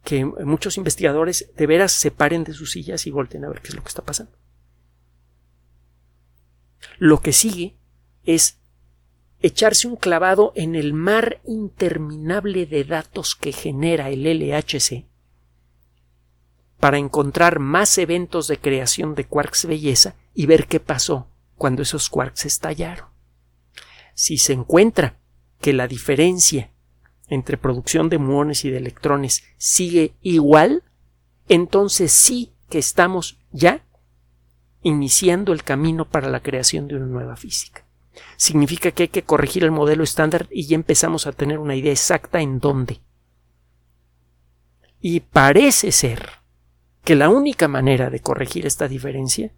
que 0.03 0.25
muchos 0.25 0.77
investigadores 0.77 1.51
de 1.55 1.67
veras 1.67 1.93
se 1.93 2.11
paren 2.11 2.43
de 2.43 2.53
sus 2.53 2.71
sillas 2.71 3.07
y 3.07 3.11
volten 3.11 3.45
a 3.45 3.49
ver 3.49 3.61
qué 3.61 3.69
es 3.69 3.75
lo 3.75 3.81
que 3.81 3.87
está 3.87 4.03
pasando. 4.03 4.33
Lo 6.97 7.21
que 7.21 7.31
sigue 7.31 7.77
es 8.25 8.59
echarse 9.43 9.89
un 9.89 9.97
clavado 9.97 10.53
en 10.55 10.73
el 10.73 10.93
mar 10.93 11.41
interminable 11.45 12.65
de 12.65 12.85
datos 12.85 13.35
que 13.35 13.51
genera 13.51 14.09
el 14.09 14.23
LHC 14.23 15.05
para 16.79 16.97
encontrar 16.97 17.59
más 17.59 17.97
eventos 17.97 18.47
de 18.47 18.57
creación 18.57 19.15
de 19.15 19.25
quarks 19.25 19.65
belleza 19.65 20.15
y 20.33 20.45
ver 20.45 20.67
qué 20.67 20.79
pasó 20.79 21.27
cuando 21.55 21.81
esos 21.81 22.09
quarks 22.09 22.45
estallaron. 22.45 23.07
Si 24.15 24.37
se 24.37 24.53
encuentra 24.53 25.19
que 25.59 25.73
la 25.73 25.87
diferencia 25.87 26.71
entre 27.27 27.57
producción 27.57 28.09
de 28.09 28.19
muones 28.19 28.63
y 28.63 28.69
de 28.69 28.77
electrones 28.77 29.43
sigue 29.57 30.13
igual, 30.21 30.83
entonces 31.49 32.13
sí 32.13 32.53
que 32.69 32.79
estamos 32.79 33.39
ya 33.51 33.85
iniciando 34.83 35.51
el 35.51 35.63
camino 35.63 36.09
para 36.09 36.29
la 36.29 36.41
creación 36.41 36.87
de 36.87 36.95
una 36.95 37.07
nueva 37.07 37.35
física. 37.35 37.82
Significa 38.37 38.91
que 38.91 39.03
hay 39.03 39.09
que 39.09 39.23
corregir 39.23 39.63
el 39.63 39.71
modelo 39.71 40.03
estándar 40.03 40.47
y 40.51 40.67
ya 40.67 40.75
empezamos 40.75 41.27
a 41.27 41.31
tener 41.31 41.59
una 41.59 41.75
idea 41.75 41.91
exacta 41.91 42.41
en 42.41 42.59
dónde. 42.59 43.01
Y 44.99 45.19
parece 45.19 45.91
ser 45.91 46.29
que 47.03 47.15
la 47.15 47.29
única 47.29 47.67
manera 47.67 48.09
de 48.09 48.21
corregir 48.21 48.65
esta 48.65 48.87
diferencia 48.87 49.51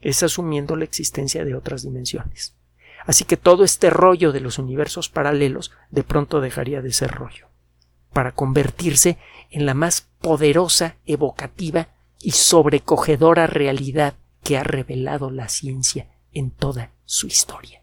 es 0.00 0.22
asumiendo 0.22 0.76
la 0.76 0.84
existencia 0.84 1.44
de 1.44 1.54
otras 1.54 1.82
dimensiones. 1.82 2.56
Así 3.06 3.24
que 3.24 3.36
todo 3.36 3.64
este 3.64 3.90
rollo 3.90 4.32
de 4.32 4.40
los 4.40 4.58
universos 4.58 5.08
paralelos 5.08 5.72
de 5.90 6.04
pronto 6.04 6.40
dejaría 6.40 6.82
de 6.82 6.92
ser 6.92 7.10
rollo, 7.10 7.48
para 8.12 8.32
convertirse 8.32 9.18
en 9.50 9.66
la 9.66 9.74
más 9.74 10.08
poderosa, 10.20 10.96
evocativa 11.06 11.88
y 12.20 12.32
sobrecogedora 12.32 13.46
realidad 13.46 14.14
que 14.42 14.56
ha 14.56 14.62
revelado 14.62 15.30
la 15.30 15.48
ciencia 15.48 16.08
en 16.32 16.50
toda 16.50 16.92
su 17.04 17.26
historia. 17.26 17.82